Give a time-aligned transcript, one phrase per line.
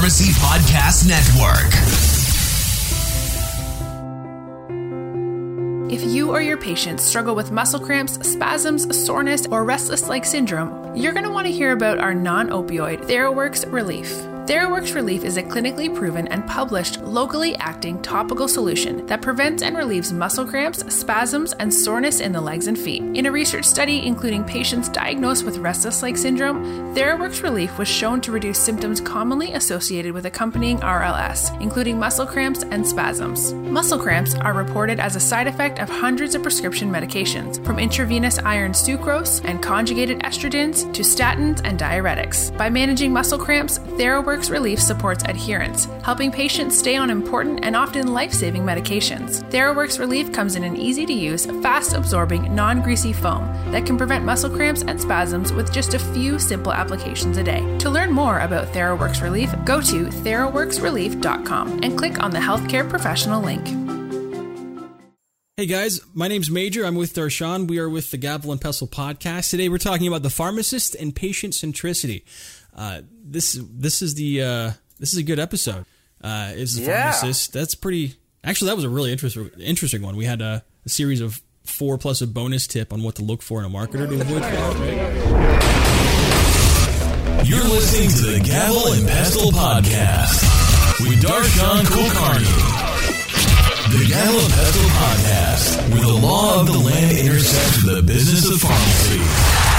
[0.00, 1.74] Pharmacy Podcast Network.
[5.92, 10.96] If you or your patient struggle with muscle cramps, spasms, soreness, or restless leg syndrome,
[10.96, 14.10] you're going to want to hear about our non opioid TheraWorks Relief.
[14.50, 19.76] TheraWorks Relief is a clinically proven and published locally acting topical solution that prevents and
[19.76, 23.00] relieves muscle cramps, spasms, and soreness in the legs and feet.
[23.00, 26.64] In a research study including patients diagnosed with restless leg syndrome,
[26.96, 32.64] TheraWorks Relief was shown to reduce symptoms commonly associated with accompanying RLS, including muscle cramps
[32.72, 33.52] and spasms.
[33.52, 38.40] Muscle cramps are reported as a side effect of hundreds of prescription medications, from intravenous
[38.40, 42.50] iron sucrose and conjugated estrogens to statins and diuretics.
[42.58, 48.14] By managing muscle cramps, TheraWorks Relief supports adherence, helping patients stay on important and often
[48.14, 49.42] life saving medications.
[49.50, 53.98] TheraWorks Relief comes in an easy to use, fast absorbing, non greasy foam that can
[53.98, 57.60] prevent muscle cramps and spasms with just a few simple applications a day.
[57.78, 63.42] To learn more about TheraWorks Relief, go to theraworksrelief.com and click on the healthcare professional
[63.42, 63.99] link.
[65.60, 66.86] Hey guys, my name's Major.
[66.86, 67.68] I'm with Darshan.
[67.68, 69.50] We are with the Gavel and Pestle podcast.
[69.50, 72.22] Today we're talking about the pharmacist and patient centricity.
[72.74, 75.84] Uh, this this is the uh, this is a good episode.
[76.24, 77.12] Uh, is the Yeah.
[77.12, 77.52] pharmacist?
[77.52, 78.14] That's pretty.
[78.42, 80.16] Actually, that was a really interesting interesting one.
[80.16, 83.42] We had a, a series of four plus a bonus tip on what to look
[83.42, 84.76] for in a marketer to avoid fraud.
[84.76, 84.96] Right?
[87.46, 90.40] You're listening to the Gavel and Pestle Podcast
[91.06, 92.79] with Darshan Kulkarni.
[93.90, 99.69] The and Pestle Podcast, where the law of the land intersects the business of pharmacy.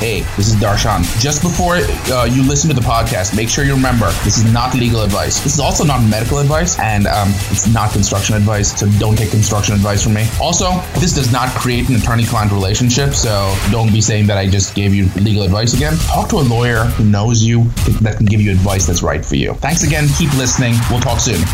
[0.00, 1.02] Hey, this is Darshan.
[1.20, 4.74] Just before uh, you listen to the podcast, make sure you remember this is not
[4.74, 5.40] legal advice.
[5.40, 9.28] This is also not medical advice, and um, it's not construction advice, so don't take
[9.28, 10.26] construction advice from me.
[10.40, 14.48] Also, this does not create an attorney client relationship, so don't be saying that I
[14.48, 15.94] just gave you legal advice again.
[16.08, 17.64] Talk to a lawyer who knows you,
[18.00, 19.52] that can give you advice that's right for you.
[19.52, 20.08] Thanks again.
[20.16, 20.76] Keep listening.
[20.90, 21.42] We'll talk soon.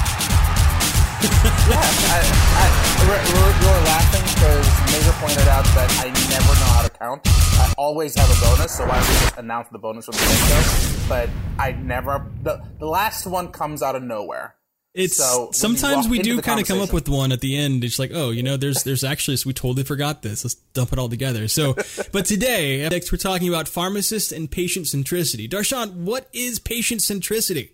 [1.26, 2.22] Yeah, I,
[2.54, 2.66] I,
[3.08, 4.15] we're, we're, we're laughing
[4.46, 7.22] because Major pointed out that I never know how to count.
[7.58, 10.20] I always have a bonus, so why don't we just announce the bonus from the
[10.20, 11.08] get-go?
[11.08, 12.24] But I never.
[12.42, 14.54] The, the last one comes out of nowhere.
[14.94, 17.84] It's So, sometimes we do kind of come up with one at the end.
[17.84, 20.42] It's like, oh, you know, there's there's actually we totally forgot this.
[20.42, 21.48] Let's dump it all together.
[21.48, 21.74] So,
[22.12, 25.50] but today next we're talking about pharmacist and patient centricity.
[25.50, 27.72] Darshan, what is patient centricity?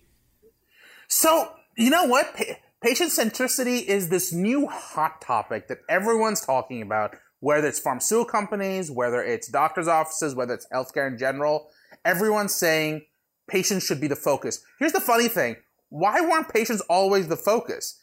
[1.07, 2.35] So, you know what?
[2.35, 8.25] Pa- patient centricity is this new hot topic that everyone's talking about, whether it's pharmaceutical
[8.25, 11.71] companies, whether it's doctors' offices, whether it's healthcare in general.
[12.05, 13.03] Everyone's saying
[13.49, 14.65] patients should be the focus.
[14.79, 15.57] Here's the funny thing
[15.89, 18.01] why weren't patients always the focus?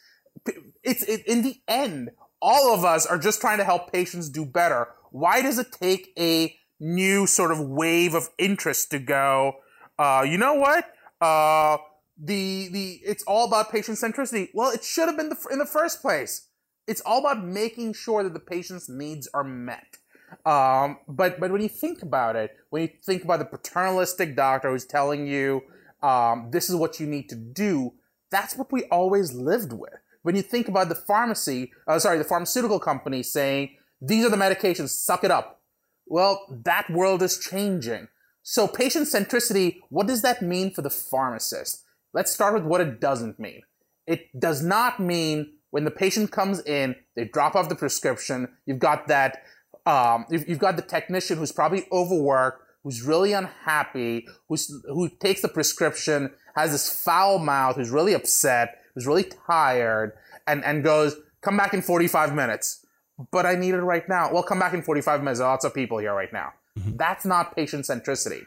[0.83, 2.11] It's it, in the end,
[2.41, 4.87] all of us are just trying to help patients do better.
[5.11, 9.55] Why does it take a new sort of wave of interest to go?
[9.97, 10.85] Uh, you know what?
[11.19, 11.77] Uh,
[12.21, 14.49] the the it's all about patient centricity.
[14.53, 16.47] Well, it should have been the, in the first place.
[16.87, 19.97] It's all about making sure that the patient's needs are met.
[20.45, 24.69] Um, but but when you think about it, when you think about the paternalistic doctor
[24.69, 25.61] who's telling you
[26.03, 27.93] um, this is what you need to do,
[28.29, 29.93] that's what we always lived with.
[30.21, 34.37] When you think about the pharmacy, uh, sorry, the pharmaceutical company saying these are the
[34.37, 35.61] medications, suck it up.
[36.05, 38.07] Well, that world is changing.
[38.43, 41.83] So patient centricity, what does that mean for the pharmacist?
[42.13, 43.61] Let's start with what it doesn't mean.
[44.07, 48.47] It does not mean when the patient comes in, they drop off the prescription.
[48.65, 49.43] You've got that,
[49.85, 55.41] um, you've, you've got the technician who's probably overworked, who's really unhappy, who's, who takes
[55.41, 60.13] the prescription, has this foul mouth, who's really upset, who's really tired,
[60.47, 62.85] and, and goes, come back in 45 minutes.
[63.31, 64.31] But I need it right now.
[64.33, 65.39] Well, come back in 45 minutes.
[65.39, 66.53] There are lots of people here right now.
[66.75, 68.45] That's not patient centricity.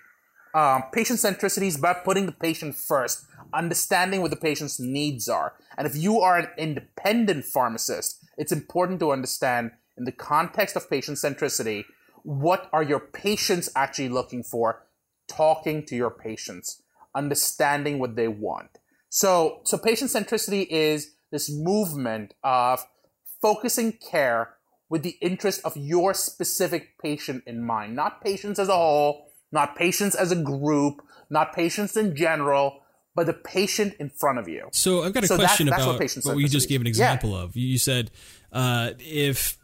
[0.54, 5.54] Um, patient centricity is about putting the patient first, understanding what the patient's needs are.
[5.76, 10.88] And if you are an independent pharmacist, it's important to understand in the context of
[10.88, 11.84] patient centricity,
[12.22, 14.86] what are your patients actually looking for?
[15.28, 16.82] Talking to your patients,
[17.14, 18.78] understanding what they want.
[19.08, 22.86] So, so patient centricity is this movement of
[23.40, 24.54] focusing care
[24.88, 29.76] with the interest of your specific patient in mind, not patients as a whole, not
[29.76, 32.81] patients as a group, not patients in general,
[33.14, 34.68] but the patient in front of you.
[34.72, 36.98] So I've got a So question that's about patient what you just gave an is.
[36.98, 37.12] Yeah.
[37.12, 37.56] example of.
[37.56, 38.10] You said
[38.52, 39.58] uh, if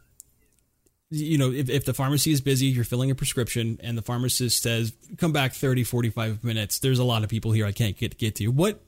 [1.11, 4.61] you know if, if the pharmacy is busy, you're filling a prescription, and the pharmacist
[4.61, 8.17] says, "Come back 30, 45 minutes." There's a lot of people here I can't get
[8.17, 8.47] get to.
[8.49, 8.81] What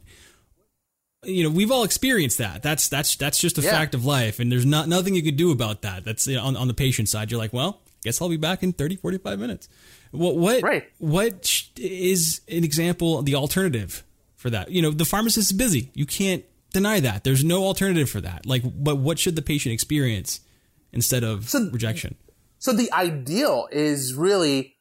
[1.23, 2.63] you know, we've all experienced that.
[2.63, 3.71] That's that's that's just a Yeah.
[3.71, 6.03] fact of life, and there's not nothing you could do about that.
[6.03, 7.29] That's you know, on on the patient side.
[7.31, 9.69] You're like, well, guess I'll be back in 30, 45 minutes.
[10.11, 10.83] What what Right.
[10.97, 14.03] what is an example the alternative
[14.41, 14.71] for that?
[14.71, 15.91] You know, the pharmacist is busy.
[15.93, 16.43] You can't
[16.73, 17.23] deny that.
[17.23, 18.45] There's no alternative for that.
[18.45, 20.41] Like, but what should the patient experience
[20.91, 22.15] instead of So- rejection?
[22.59, 24.75] So the ideal is really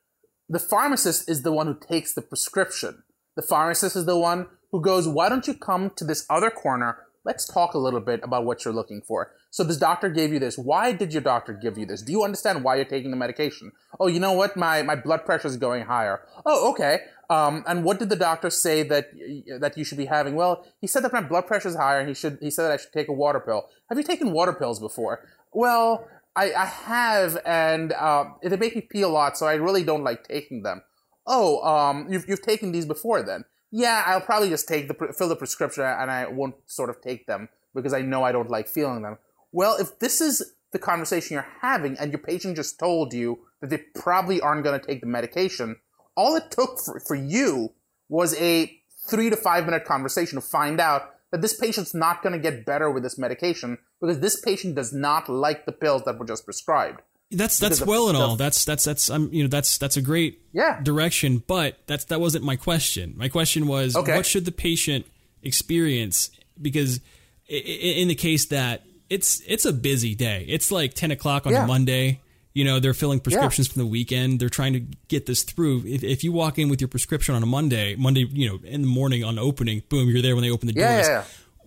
[0.49, 3.03] the pharmacist is the one who takes the prescription.
[3.37, 6.99] The pharmacist is the one who goes, why don't you come to this other corner?
[7.25, 9.33] Let's talk a little bit about what you're looking for.
[9.51, 10.56] So this doctor gave you this.
[10.56, 12.03] Why did your doctor give you this?
[12.03, 13.73] Do you understand why you're taking the medication?
[13.99, 14.56] Oh, you know what?
[14.56, 16.21] My, my blood pressure is going higher.
[16.47, 17.01] Oh, okay.
[17.31, 19.12] Um, and what did the doctor say that
[19.61, 20.35] that you should be having?
[20.35, 22.00] Well, he said that my blood pressure is higher.
[22.00, 23.69] And he should he said that I should take a water pill.
[23.88, 25.25] Have you taken water pills before?
[25.53, 29.82] Well, I, I have, and um, they make me pee a lot, so I really
[29.82, 30.82] don't like taking them.
[31.27, 33.44] Oh, um, you've you've taken these before then?
[33.71, 37.27] Yeah, I'll probably just take the fill the prescription, and I won't sort of take
[37.27, 39.19] them because I know I don't like feeling them.
[39.53, 43.71] Well, if this is the conversation you're having, and your patient just told you that
[43.71, 45.77] they probably aren't going to take the medication,
[46.17, 47.73] all it took for, for you
[48.09, 48.77] was a
[49.09, 52.67] three to five minute conversation to find out that this patient's not going to get
[52.67, 56.45] better with this medication because this patient does not like the pills that were just
[56.45, 57.01] prescribed.
[57.33, 58.35] That's that's well and all.
[58.35, 60.81] That's that's that's um you know that's that's a great Yeah.
[60.83, 63.15] direction, but that's that wasn't my question.
[63.17, 64.17] My question was Okay.
[64.17, 65.06] what should the patient
[65.43, 66.31] experience
[66.61, 67.01] because
[67.49, 70.45] in the case that it's it's a busy day.
[70.49, 71.65] It's like ten o'clock on Yeah.
[71.65, 72.21] a Monday.
[72.52, 74.41] You know they're filling prescriptions from the weekend.
[74.41, 75.85] They're trying to get this through.
[75.87, 78.82] If, if you walk in with your prescription on a Monday, Monday, you know, in
[78.82, 81.25] the morning on opening, boom, you're there when they open the Yeah, doors yeah, yeah.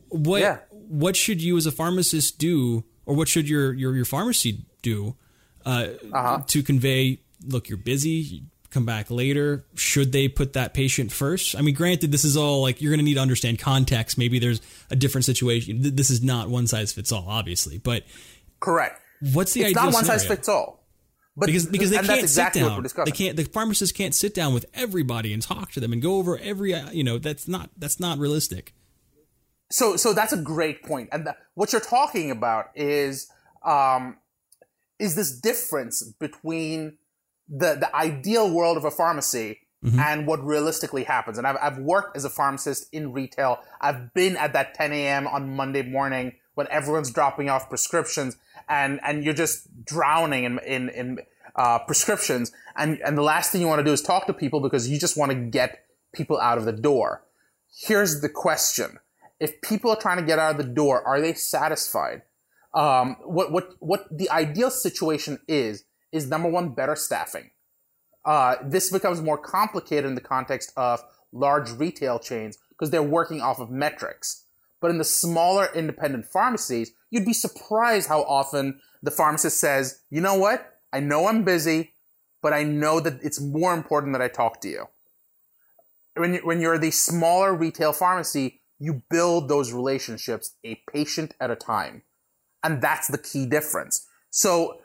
[0.10, 0.58] what Yeah.
[0.72, 5.16] what should you as a pharmacist do or what should your your, your pharmacy do
[5.66, 6.44] uh, Uh-huh.
[6.48, 11.62] to convey look you're busy come back later should they put that patient first i
[11.62, 14.62] mean granted this is all like you're going to need to understand context maybe there's
[14.90, 18.04] a different situation this is not one size fits all obviously but
[18.60, 19.00] Correct.
[19.32, 20.86] What's the It's ideal not one size fits all,
[21.38, 22.84] But because because they can't that's exactly sit what down.
[22.98, 23.38] we're They can't.
[23.38, 26.74] The pharmacist can't sit down with everybody and talk to them and go over every.
[26.74, 28.74] uh, You know, that's not that's not realistic.
[29.72, 31.10] so so that's a great point.
[31.12, 33.30] and the, what you're talking about is
[33.64, 34.18] um,
[35.00, 36.98] is this difference between
[37.50, 39.60] the the ideal world of a pharmacy
[40.00, 44.38] and what realistically happens and I've, I've worked as a pharmacist in retail i've been
[44.38, 48.38] at that 10 a.m on monday morning when everyone's dropping off prescriptions
[48.70, 51.20] and and you're just drowning in in, in
[51.56, 52.52] uh, prescriptions.
[52.76, 55.00] And and the last thing you want to do is talk to people because you
[55.00, 57.24] just want to get people out of the door.
[57.76, 59.00] Here's the question.
[59.40, 62.24] If people are trying to get out of the door are they satisfied?
[62.74, 67.52] Um, what what what the ideal situation is is number one better staffing.
[68.26, 71.04] Uh, this becomes more complicated in the context of
[71.34, 74.46] large retail chains because they're working off of metrics.
[74.80, 80.20] But in the smaller independent pharmacies you'd be surprised how often the pharmacist says you
[80.20, 81.94] know what i know i'm busy
[82.42, 84.88] but i know that it's more important that i talk to you
[86.16, 91.56] when, when you're the smaller retail pharmacy, you build those relationships a patient at a
[91.56, 92.04] time.
[92.64, 94.08] And that's the key difference.
[94.30, 94.80] So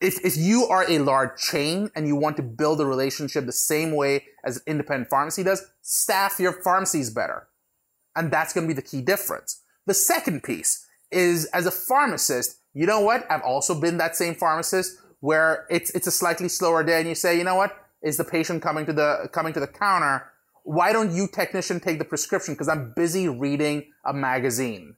[0.00, 3.52] if, if you are a large chain and you want to build a relationship the
[3.52, 7.48] same way as an independent pharmacy does, staff your pharmacies better.
[8.14, 9.62] And that's going to be the key difference.
[9.86, 13.26] The second piece is as a pharmacist, you know what?
[13.30, 17.14] I've also been that same pharmacist where it's, it's a slightly slower day and you
[17.14, 17.76] say, you know what?
[18.02, 20.30] Is the patient coming to the, coming to the counter?
[20.64, 22.54] Why don't you technician take the prescription?
[22.54, 24.94] Cause I'm busy reading a magazine.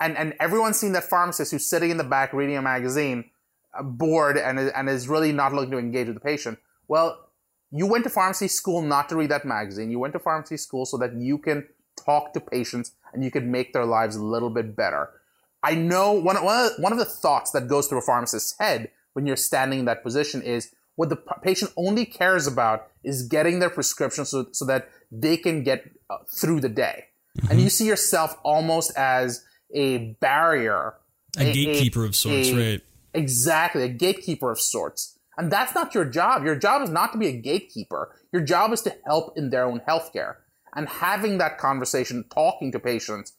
[0.00, 3.30] And, and everyone's seen that pharmacist who's sitting in the back reading a magazine,
[3.76, 6.58] uh, bored and, and is really not looking to engage with the patient.
[6.88, 7.30] Well,
[7.70, 9.90] you went to pharmacy school not to read that magazine.
[9.90, 11.66] You went to pharmacy school so that you can
[12.04, 15.10] talk to patients and you can make their lives a little bit better.
[15.62, 18.90] I know one, one, of, one of the thoughts that goes through a pharmacist's head
[19.12, 23.58] when you're standing in that position is what the patient only cares about is getting
[23.60, 27.04] their prescription so, so that they can get uh, through the day.
[27.48, 30.94] And you see yourself almost as a barrier,
[31.38, 32.80] A, gatekeeper of sorts, a- right?
[33.14, 35.18] Exactly, a gatekeeper of sorts.
[35.38, 36.44] And that's not your job.
[36.44, 38.14] Your job is not to be a gatekeeper.
[38.32, 40.36] Your job is to help in their own healthcare.
[40.74, 43.32] And having that conversation, talking to patients,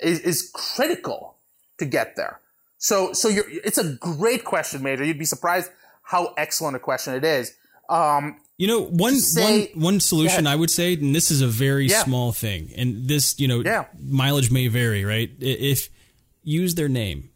[0.00, 1.33] is, is critical
[1.78, 2.40] to get there.
[2.78, 5.04] So, so you're, it's a great question, Major.
[5.04, 5.70] You'd be surprised
[6.02, 7.52] how excellent a question it is.
[7.88, 10.52] Um, You know, one say- one one solution Yeah.
[10.52, 12.04] I would say, and this is a very Yeah.
[12.04, 13.86] small thing, and this you know Yeah.
[14.00, 15.30] mileage may vary, right?
[15.40, 15.88] If
[16.42, 17.30] use their name,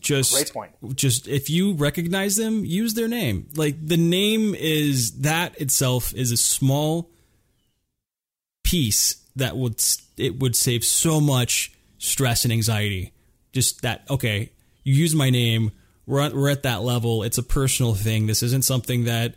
[0.00, 0.72] just Great point.
[0.96, 3.48] Just if you recognize them, use their name.
[3.54, 7.10] Like the name is that itself is a small
[8.62, 9.82] piece that would
[10.16, 13.12] it would save so much stress and anxiety.
[13.52, 15.72] Just that okay, you use my name.
[16.06, 17.22] we're at, we're at that level.
[17.22, 18.26] It's a personal thing.
[18.26, 19.34] This isn't something that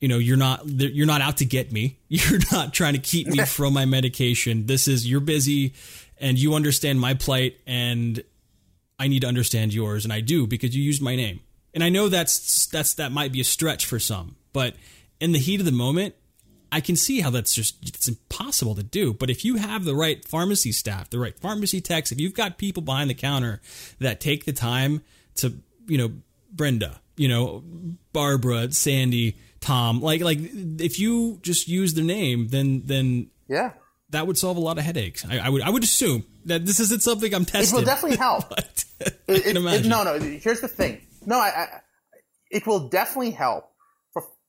[0.00, 1.98] you know you're not you're not out to get me.
[2.08, 4.66] You're not trying to keep me from my medication.
[4.66, 5.74] This is you're busy
[6.20, 8.22] and you understand my plight and
[8.98, 11.40] I need to understand yours and I do because you used my name.
[11.74, 14.74] And I know that's that's that might be a stretch for some, but
[15.20, 16.14] in the heat of the moment,
[16.70, 19.12] I can see how that's just it's impossible to do.
[19.14, 22.58] But if you have the right pharmacy staff, the right pharmacy techs, if you've got
[22.58, 23.60] people behind the counter
[24.00, 25.02] that take the time
[25.36, 25.54] to,
[25.86, 26.12] you know,
[26.52, 27.62] Brenda, you know,
[28.12, 33.72] Barbara, Sandy, Tom, like like if you just use their name, then then yeah,
[34.10, 35.24] that would solve a lot of headaches.
[35.28, 37.76] I, I would I would assume that this isn't something I'm testing.
[37.76, 38.44] It will definitely help.
[38.58, 38.84] it-
[39.28, 40.18] it- no, no.
[40.18, 41.00] Here's the thing.
[41.26, 41.66] No, I, I,
[42.50, 43.70] it will definitely help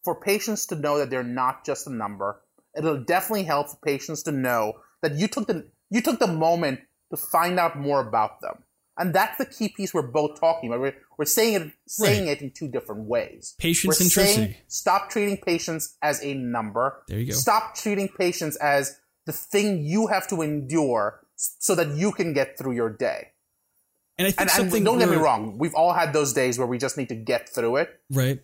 [0.09, 2.41] for patients to know that they're not just a number.
[2.75, 4.73] It'll definitely help for patients to know
[5.03, 6.79] that you took the you took the moment
[7.11, 8.63] to find out more about them,
[8.97, 10.81] and that's the key piece we're both talking about.
[10.81, 13.55] We're, we're saying it saying it in two different ways.
[13.59, 14.55] Patient We're saying centricity.
[14.67, 17.03] stop treating patients as a number.
[17.07, 17.33] There you go.
[17.33, 22.57] Stop treating patients as the thing you have to endure so that you can get
[22.57, 23.29] through your day.
[24.17, 26.57] And I think And, and something don't get me wrong, we've all had those days
[26.57, 27.89] where we just need to get through it.
[28.11, 28.41] right?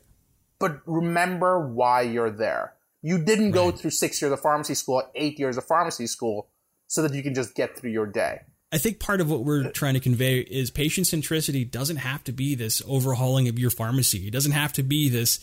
[0.60, 2.74] But remember why you're there.
[3.02, 6.48] You didn't go through six years of pharmacy school, eight years of pharmacy school,
[6.88, 8.42] so that you can just get through your day.
[8.72, 12.32] I think part of what we're trying to convey is patient centricity doesn't have to
[12.32, 14.28] be this overhauling of your pharmacy.
[14.28, 15.40] It doesn't have to be this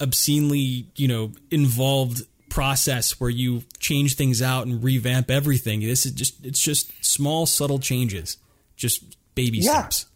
[0.00, 5.80] obscenely, you know, involved process where you change things out and revamp everything.
[5.80, 8.36] This is just it's just small subtle changes.
[8.76, 9.72] Just baby Yeah.
[9.88, 10.06] steps.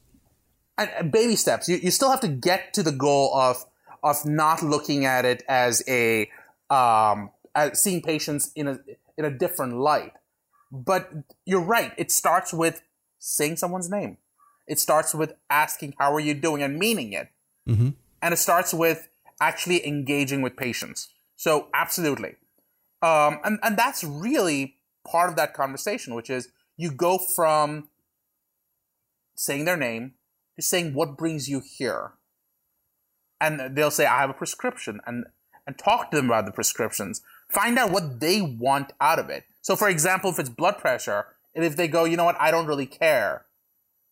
[0.78, 1.68] and, and baby steps.
[1.68, 3.64] You, you still have to get to the goal of
[4.02, 6.30] of not looking at it as a
[6.70, 8.78] um, as seeing patients in a
[9.16, 10.12] in a different light.
[10.72, 11.10] But
[11.44, 11.92] you're right.
[11.96, 12.82] It starts with
[13.18, 14.18] saying someone's name.
[14.66, 17.28] It starts with asking how are you doing and meaning it.
[17.68, 17.94] Mhm.
[18.20, 19.08] And it starts with
[19.40, 21.08] actually engaging with patients.
[21.36, 22.36] So absolutely.
[23.02, 24.76] Um, and, and that's really
[25.06, 27.88] part of that conversation, which is you go from
[29.34, 30.14] saying their name
[30.56, 32.12] to saying what brings you here.
[33.40, 35.26] And they'll say, I have a prescription and,
[35.66, 37.22] and talk to them about the prescriptions.
[37.48, 39.44] Find out what they want out of it.
[39.62, 42.50] So for example, if it's blood pressure, and if they go, you know what, I
[42.50, 43.46] don't really care.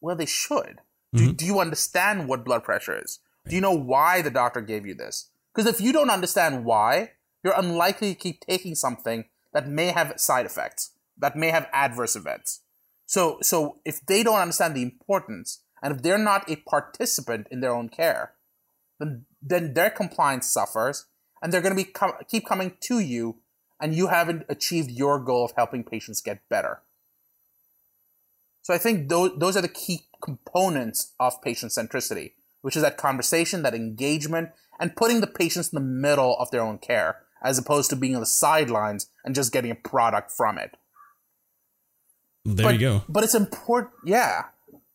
[0.01, 0.81] Well, they should.
[1.13, 1.33] Do, mm-hmm.
[1.33, 3.21] do you understand what blood pressure is?
[3.47, 5.29] Do you know why the doctor gave you this?
[5.55, 7.13] Because if you don't understand why,
[7.43, 12.17] you're unlikely to keep taking something that may have side effects, that may have adverse
[12.17, 12.61] events.
[13.07, 17.61] So, so if they don't understand the importance, and if they're not a participant in
[17.61, 18.33] their own care,
[19.05, 21.07] then then their compliance suffers,
[21.43, 23.37] and they're going to be com- keep coming to you,
[23.81, 26.81] and you haven't achieved your goal of helping patients get better.
[28.63, 32.33] So I think those those are the key components of patient centricity,
[32.63, 36.63] which is that conversation, that engagement, and putting the patients in the middle of their
[36.63, 40.59] own care, as opposed to being on the sidelines and just getting a product from
[40.59, 40.77] it
[42.45, 43.05] There but, you go.
[43.09, 44.45] But it's important, yeah.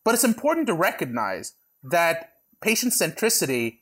[0.04, 3.79] But it's important to recognize that patient centricity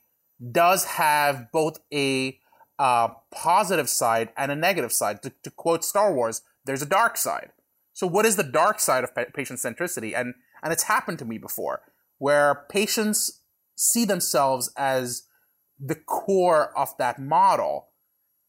[0.51, 2.39] does have both a
[2.77, 5.21] uh, positive side and a negative side.
[5.23, 7.51] To, to quote Star Wars, there's a dark side.
[7.93, 10.13] So, what is the dark side of patient centricity?
[10.15, 11.81] And and it's happened to me before,
[12.17, 13.41] where patients
[13.75, 15.23] see themselves as
[15.79, 17.89] the core of that model,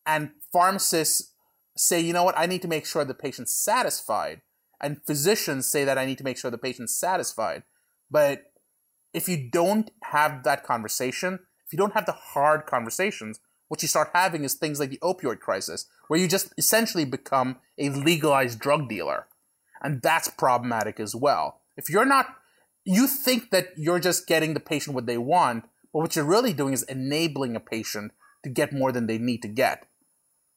[0.05, 1.33] and pharmacists
[1.77, 4.43] say, you know what, I need to make sure the patient's satisfied
[4.81, 7.63] and physicians say that I need to make sure the patient's satisfied.
[8.11, 8.53] But
[9.13, 11.41] if you don't have that conversation,
[11.71, 14.99] if you don't have the hard conversations, what you start having is things like the
[14.99, 19.27] opioid crisis, where you just essentially become a legalized drug dealer.
[19.81, 21.61] And that's problematic as well.
[21.77, 22.27] If you're not,
[22.85, 26.53] you think that you're just getting the patient what they want, but what you're really
[26.53, 28.13] doing is enabling a patient
[28.43, 29.87] to get more than they need to get.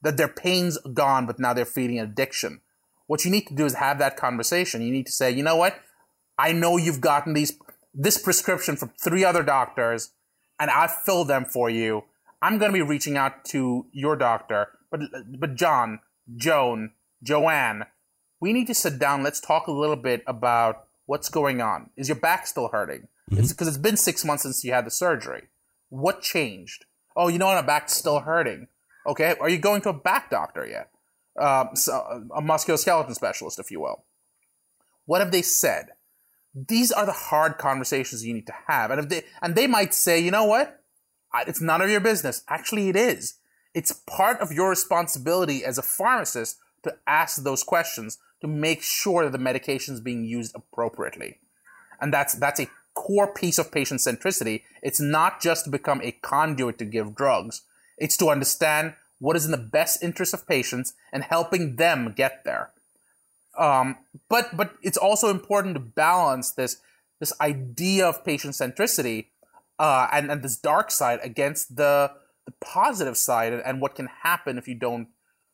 [0.02, 2.62] That their pain's gone, but now they're feeding addiction
[3.08, 4.82] what you need to do is have that conversation.
[4.82, 5.80] You need to say, you know what?
[6.38, 7.54] I know you've gotten these
[7.94, 10.12] this prescription from three other doctors,
[10.64, 12.06] and I fill them for you.
[12.42, 15.02] I'm going to be reaching out to your doctor, but
[15.38, 16.00] but John,
[16.38, 16.92] Joan,
[17.22, 17.86] Joanne,
[18.40, 19.24] we need to sit down.
[19.24, 21.90] Let's talk a little bit about what's going on.
[21.98, 23.10] Is your back still hurting?
[23.30, 25.50] It's because it's been six months since you had the surgery.
[25.90, 26.86] What changed?
[27.18, 27.56] Oh, you know what?
[27.56, 28.68] My back's still hurting.
[29.06, 30.90] Okay, are you going to a back doctor yet?
[31.40, 31.94] um, so,
[32.36, 34.06] a musculoskeleton specialist, if you will.
[35.06, 35.88] What have they said?
[36.56, 39.94] These are the hard conversations you need to have, and if they and they might
[39.94, 40.82] say, you know what,
[41.48, 42.44] it's none of your business.
[42.48, 43.40] Actually, it is.
[43.74, 49.24] It's part of your responsibility as a pharmacist to ask those questions to make sure
[49.24, 51.40] that the medication is being used appropriately,
[52.00, 54.62] and that's that's a core piece of patient centricity.
[54.84, 57.64] It's not just to become a conduit to give drugs.
[57.98, 62.44] It's to understand what is in the best interest of patients and helping them get
[62.44, 62.72] there.
[63.58, 63.98] Um,
[64.30, 66.78] but but it's also important to balance this
[67.20, 69.28] this idea of patient centricity
[69.80, 72.12] uh, and and this dark side against the
[72.46, 75.08] the positive side and, and what can happen if you don't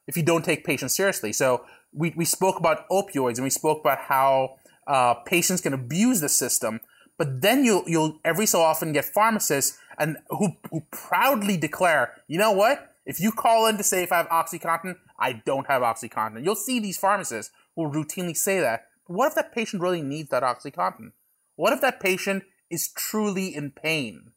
[0.08, 1.32] if you don't take patients seriously.
[1.32, 4.56] So we, we spoke about opioids and we spoke about how
[4.88, 6.80] uh, patients can abuse the system,
[7.18, 12.38] but then you'll you'll every so often get pharmacists and who who proudly declare, you
[12.38, 12.92] know what?
[13.06, 16.44] If you call in to say if I have OxyContin, I don't have OxyContin.
[16.44, 18.86] You'll see these pharmacists will routinely say that.
[19.08, 21.12] But what if that patient really needs that OxyContin?
[21.56, 24.32] What if that patient is truly in pain?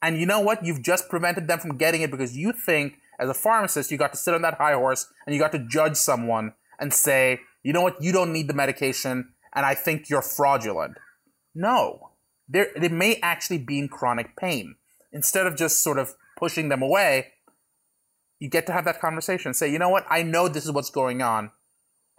[0.00, 0.64] And you know what?
[0.64, 4.12] You've just prevented them from getting it because you think, as a pharmacist, you got
[4.12, 7.72] to sit on that high horse and you got to judge someone and say, you
[7.72, 8.02] know what?
[8.02, 10.96] You don't need the medication and I think you're fraudulent.
[11.54, 12.10] No.
[12.48, 14.76] They're, they may actually be in chronic pain.
[15.12, 17.28] Instead of just sort of pushing them away,
[18.40, 19.54] you get to have that conversation.
[19.54, 20.04] Say, you know what?
[20.10, 21.52] I know this is what's going on.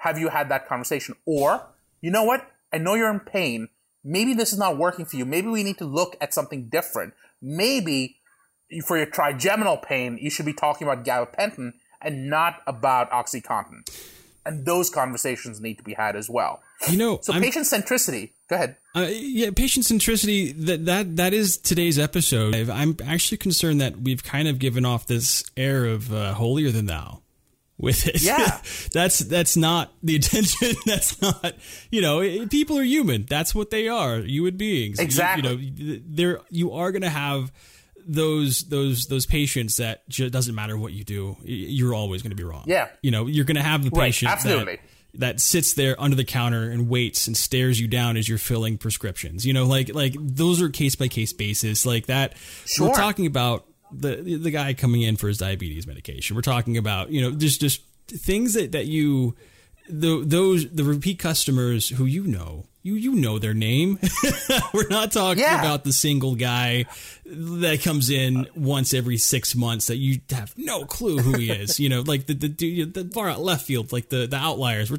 [0.04, 1.16] Have you had that conversation?
[1.26, 1.66] Or,
[2.02, 2.46] you know what?
[2.74, 3.70] I know you're in pain.
[4.04, 5.24] Maybe this is not working for you.
[5.24, 7.14] Maybe we need to look at something different.
[7.42, 8.18] Maybe
[8.86, 13.90] for your trigeminal pain, you should be talking about gabapentin and not about OxyContin.
[14.46, 16.62] And those conversations need to be had as well.
[16.92, 18.32] You know, so I'm- patient centricity.
[18.50, 18.76] Go ahead.
[18.94, 20.54] Uh, yeah, patient centricity.
[20.66, 22.54] That that that is today's episode.
[22.70, 26.88] I'm actually concerned that we've kind of given off this air of uh, holier than
[26.88, 27.23] thou
[27.84, 28.24] with it.
[28.24, 28.60] Yeah.
[28.94, 30.76] that's that's not the intention.
[30.86, 31.54] That's not
[31.92, 33.26] you know people are human.
[33.30, 34.18] That's what they are.
[34.20, 35.00] Human beings.
[35.00, 35.56] Exactly.
[35.56, 37.52] You, know, there you are going to have
[38.06, 42.36] those those those patients that ju- doesn't matter what you do, you're always going to
[42.36, 42.64] be wrong.
[42.68, 42.90] Yeah.
[43.02, 44.80] You know, you're going to have the Right, patient that- absolutely.
[45.16, 48.78] that sits there under the counter and waits and stares you down as you're filling
[48.78, 49.46] prescriptions.
[49.46, 51.86] You know, like like those are case by case basis.
[51.86, 52.36] Like that.
[52.66, 52.90] Sure.
[52.90, 56.36] We're talking about the the guy coming in for his diabetes medication.
[56.36, 59.36] We're talking about you know just just things that that you
[59.90, 63.98] the, those the repeat customers who you know you you know their name.
[64.74, 65.60] We're not talking Yeah.
[65.60, 66.86] about the single guy
[67.26, 71.80] that comes in once every six months that you have no clue who he is.
[71.80, 74.92] you know, like the the dude- the far out left field, like the the outliers.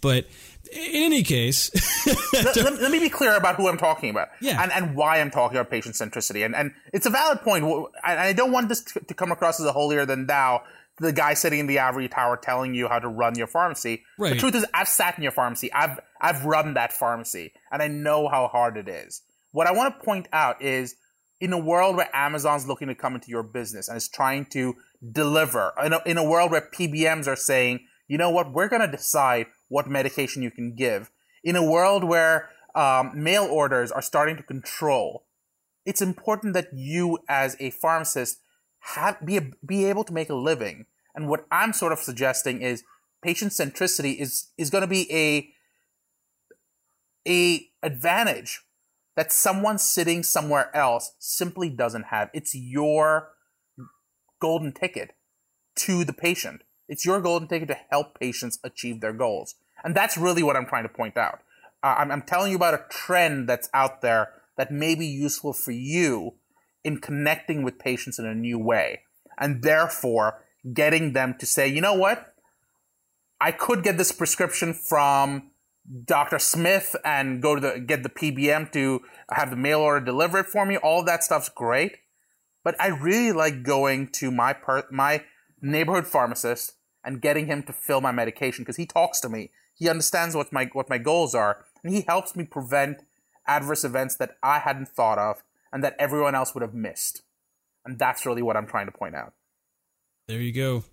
[0.00, 0.26] But
[0.72, 1.70] in any case,
[2.32, 4.62] let, let- let me be clear about who I'm talking about Yeah.
[4.62, 6.44] and, and why I'm talking about patient centricity.
[6.44, 7.64] And, and it's a valid point.
[7.64, 10.62] And I don't want this to come across as a holier than thou,
[10.98, 14.02] the guy sitting in the ivory tower telling you how to run your pharmacy.
[14.18, 15.72] The truth is, I've sat in your pharmacy.
[15.72, 19.22] I've, I've run that pharmacy and I know how hard it is.
[19.52, 20.94] What I want to point out is
[21.40, 24.74] in a world where Amazon's looking to come into your business and is trying to
[25.10, 28.82] deliver, in a, in a world where PBMs are saying, you know what, we're going
[28.82, 31.10] to decide what medication you can give,
[31.42, 35.24] in a world where um, mail orders are starting to control,
[35.86, 38.40] it's important that you as a pharmacist
[38.96, 40.84] have be, be able to make a living.
[41.14, 42.84] And what I'm sort of suggesting is
[43.22, 45.48] patient centricity is, is going to be a,
[47.26, 48.60] a advantage
[49.16, 52.28] that someone sitting somewhere else simply doesn't have.
[52.34, 53.30] It's your
[54.38, 55.12] golden ticket
[55.76, 56.62] to the patient.
[56.88, 59.54] It's your golden ticket to help patients achieve their goals.
[59.84, 61.40] And that's really what I'm trying to point out.
[61.82, 65.52] Uh, I'm, I'm telling you about a trend that's out there that may be useful
[65.52, 66.34] for you
[66.84, 69.00] in connecting with patients in a new way.
[69.38, 72.34] And therefore, getting them to say, you know what?
[73.40, 75.50] I could get this prescription from
[76.04, 76.38] Dr.
[76.38, 80.46] Smith and go to the get the PBM to have the mail order deliver it
[80.46, 80.76] for me.
[80.76, 81.96] All that stuff's great,
[82.62, 85.24] but I really like going to my per- my
[85.60, 89.50] neighborhood pharmacist and getting him to fill my medication because he talks to me.
[89.82, 92.98] He understands what my what my goals are, and he helps me prevent
[93.48, 95.42] adverse events that I hadn't thought of
[95.72, 97.22] and that everyone else would have missed.
[97.84, 99.32] And that's really what I'm trying to point out.
[100.28, 100.84] there you go.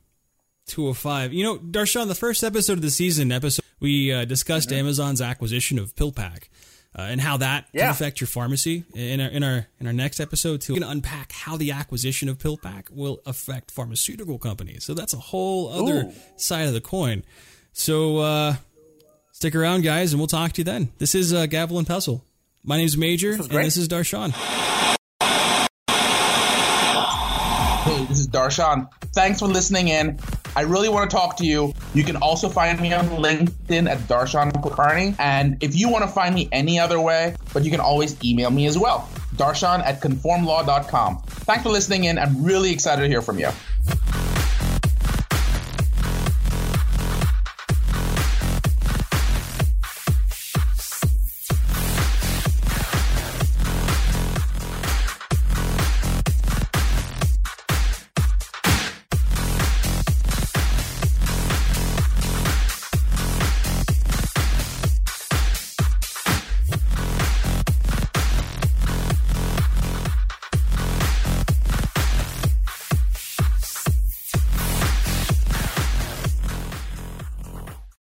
[0.66, 1.34] 205.
[1.34, 5.78] You know, Darshan, the first episode of the season, episode we uh, discussed Amazon's acquisition
[5.78, 6.50] of PillPack
[6.98, 8.86] uh, and how that can affect your pharmacy.
[8.96, 11.72] In our in our in our next episode, too, we're going to unpack how the
[11.72, 14.84] acquisition of PillPack will affect pharmaceutical companies.
[14.84, 16.14] So that's a whole other Ooh.
[16.38, 17.24] side of the coin.
[17.72, 18.56] So uh,
[19.40, 20.92] stick around, guys, and we'll talk to you then.
[20.98, 22.26] This is uh, Gavel and Pestle.
[22.62, 24.32] My name's Major, was and this is Darshan.
[27.84, 28.90] Hey, this is Darshan.
[29.14, 30.20] Thanks for listening in.
[30.58, 31.74] I really want to talk to you.
[31.94, 35.16] You can also find me on LinkedIn at Darshan Kulkarni.
[35.20, 38.52] And if you want to find me any other way, but you can always email
[38.52, 39.10] me as well.
[39.38, 41.22] Darshan at kulkarnilaw.com.
[41.22, 42.20] Thanks for listening in.
[42.20, 43.52] I'm really excited to hear from you.